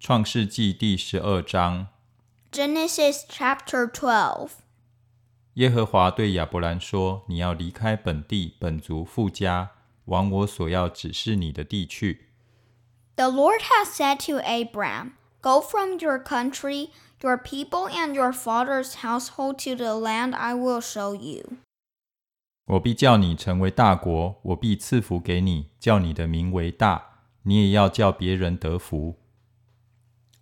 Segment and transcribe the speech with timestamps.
[0.00, 1.88] 创世纪第十二章
[2.50, 4.52] ，Genesis chapter Twelve）
[5.54, 9.72] 耶和华对亚伯兰说：“你要离开本地、本族、富家，
[10.06, 12.30] 往我所要指示你的地去。
[13.16, 15.10] The Lord has said to Abram,
[15.42, 16.88] Go from your country,
[17.20, 21.58] your people, and your father's household to the land I will show you.
[22.64, 29.16] 我必叫你成为大国，我必赐福给你，叫你的名为大，你也要叫别人得福。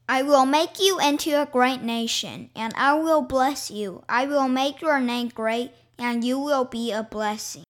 [0.07, 4.03] I will make you into a great nation, and I will bless you.
[4.07, 7.63] I will make your name great, and you will be a blessing.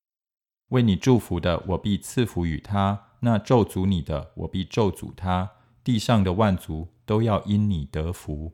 [0.69, 5.51] 为你祝福的，我必赐福与他；那咒诅你的，我必咒诅他。
[5.83, 8.53] 地上的万族都要因你得福。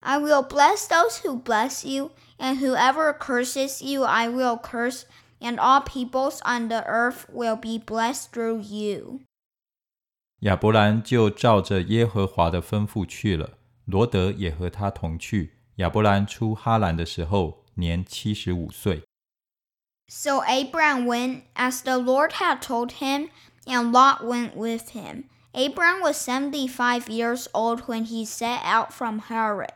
[0.00, 5.04] I will bless those who bless you, and whoever curses you, I will curse,
[5.40, 9.20] and all peoples on the earth will be blessed through you.
[10.40, 15.54] 亚伯兰就照着耶和华的吩咐去了，罗德也和他同去。
[15.76, 19.02] 亚伯兰出哈兰的时候，年七十五岁。
[20.08, 23.28] So Abram went as the Lord had told him,
[23.64, 25.24] and Lot went with him.
[25.52, 29.70] Abram was seventy five years old when he set out from Haran.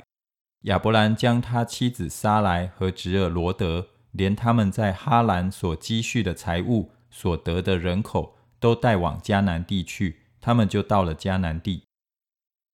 [0.62, 10.18] 亚伯兰将他妻子撒来和侄儿罗德，连他们在哈兰所积蓄的财物、所得的人口，都带往迦南地去。
[10.44, 11.84] 他们就到了迦南地。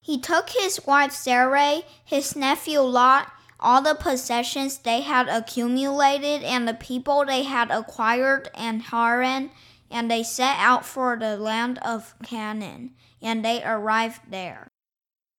[0.01, 3.27] He took his wife Sarai, his nephew Lot,
[3.59, 9.49] all the possessions they had accumulated, and the people they had acquired in Haran,
[9.89, 14.67] and they set out for the land of Canaan, and they arrived there.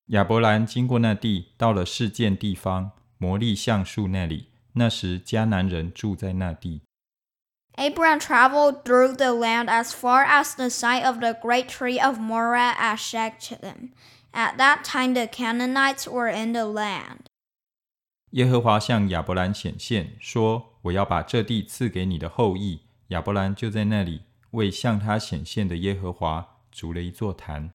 [0.09, 4.49] 亚伯兰经过那地，到了事件地方摩利橡树那里。
[4.75, 6.83] 那时迦南人住在那地。
[7.78, 12.20] Abram traveled through the land as far as the site of the great tree of
[12.20, 13.94] Moreh at Shechem.
[14.32, 17.26] At that time the Canaanites were in the land.
[18.32, 27.72] 耶和华向亚伯兰显现，说：“我要把这地赐给你的后裔。”亚伯兰就在那里为向他显现的耶和华筑了一座坛。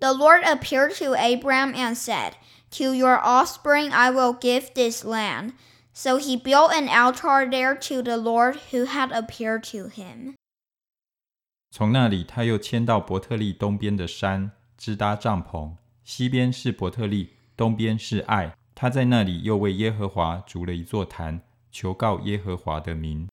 [0.00, 2.32] The Lord appeared to Abram and said,
[2.72, 5.52] "To your offspring I will give this land."
[5.92, 10.34] So he built an altar there to the Lord who had appeared to him.
[11.70, 15.76] 从那里，他又迁到伯特利东边的山，支搭帐篷。
[16.04, 18.54] 西边是伯特利，东边是爱。
[18.74, 23.28] 他在那里又为耶和华筑了一座坛，求告耶和华的名。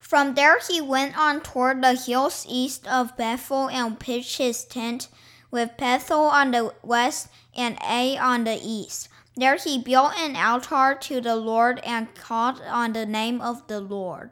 [0.00, 5.08] From there he went on toward the hills east of Bethel and pitched his tent,
[5.50, 9.08] with Bethel on the west and Ai on the east.
[9.35, 13.79] There he built an altar to the Lord and called on the name of the
[13.81, 14.31] Lord.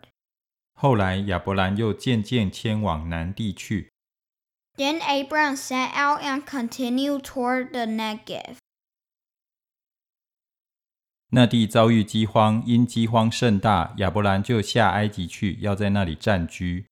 [0.74, 3.92] 后来，亚伯兰又渐渐迁往南地去。
[4.76, 8.58] Then Abram set out and continued toward the Negev.
[11.30, 16.88] 那地遭遇饥荒，因饥荒甚大，亚伯兰就下埃及去，要在那里暂居。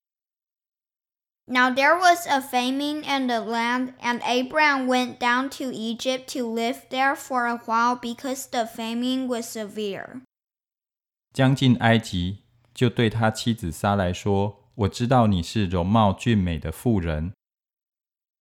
[1.47, 6.45] Now there was a famine in the land, and Abram went down to Egypt to
[6.45, 10.21] live there for a while because the famine was severe.
[11.33, 12.43] 将近埃及，
[12.73, 17.33] 就对他妻子撒来说：“我知道你是容貌俊美的妇人。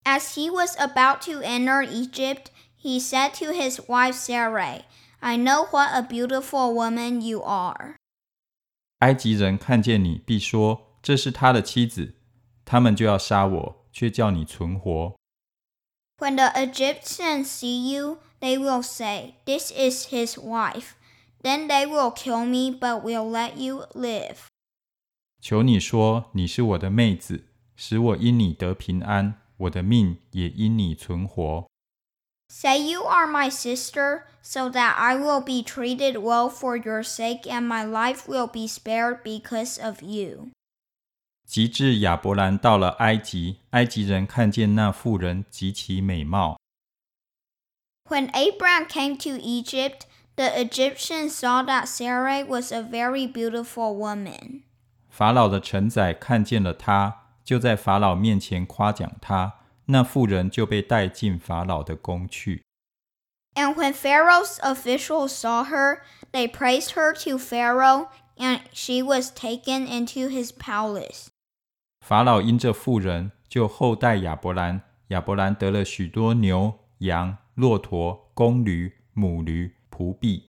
[0.04, 4.84] As he was about to enter Egypt, he said to his wife Sarai,
[5.18, 7.96] I know what a beautiful woman you are.
[9.00, 12.14] 埃及人看见你，必说这是他的妻子，
[12.64, 15.16] 他们就要杀我，却叫你存活。
[16.18, 20.94] When the Egyptians see you, they will say, This is his wife.
[21.42, 24.48] Then they will kill me, but will let you live.
[25.40, 31.66] 求你说你是我的妹子，使我因你得平安，我的命也因你存活。
[32.50, 37.46] Say you are my sister, so that I will be treated well for your sake,
[37.46, 40.50] and my life will be spared because of you.
[41.45, 46.59] 及至亚伯兰到了埃及，埃及人看见那妇人极其美貌
[48.09, 50.01] ，When Abraham came to Egypt,
[50.35, 54.63] the Egyptians saw that Sarai was a very beautiful woman.
[55.09, 59.53] 法老的臣宰看见了她，就在法老面前夸奖她。
[59.87, 62.63] 那妇人就被带进法老的宫去。
[63.53, 65.99] And when Pharaoh's officials saw her,
[66.31, 71.27] they praised her to Pharaoh, and she was taken into his palace.
[72.07, 74.83] 法老因这妇人，就厚待亚伯兰。
[75.07, 80.45] 亚伯兰得了许多牛、羊、骆驼、公驴、母驴、仆婢。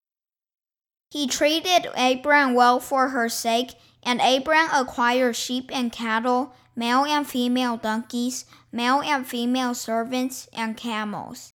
[1.09, 3.71] He treated Abram well for her sake,
[4.03, 10.75] and Abram acquired sheep and cattle, male and female donkeys, male and female servants, and
[10.75, 11.49] camels.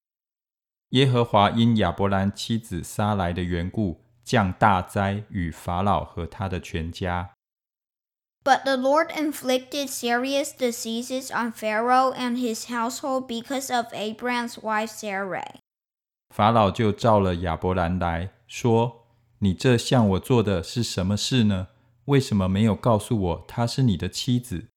[0.89, 7.31] 耶和华因亚伯兰妻子撒来的缘故，降大灾与法老和他的全家。
[8.44, 15.60] But the Lord inflicted serious diseases on Pharaoh and his household because of Abram's wife Sarai.
[16.34, 21.68] 法老就召了亚伯兰来说：“你这向我做的是什么事呢？
[22.06, 24.68] 为什么没有告诉我她是你的妻子？”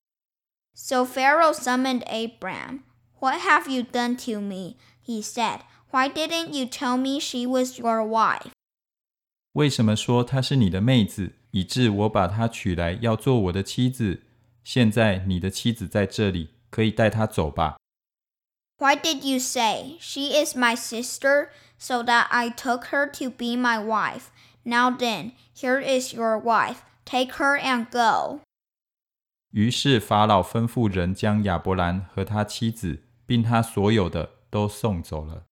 [0.74, 2.80] So Pharaoh summoned Abram.
[3.20, 4.76] What have you done to me?
[5.06, 5.60] He said.
[5.92, 8.50] Why didn't you tell me she was your wife?
[9.52, 14.23] 为什么说她是你的妹子， 以致我把她娶来要做我的妻子？
[14.61, 17.77] 现在你的妻子在这里，可以带她走吧。
[18.77, 21.47] Why did you say, She is my sister,
[21.77, 24.25] so that I took her to be my wife?
[24.63, 26.79] Now then, here is your wife.
[27.05, 28.41] Take her and go.
[29.51, 35.45] 于是法老吩咐人将亚伯兰和他妻子，并他所有的都送走了。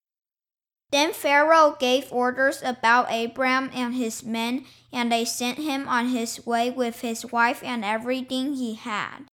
[0.93, 6.47] Then Pharaoh gave orders about Abram and his men, and they sent him on his
[6.47, 9.32] way with his wife and everything he had.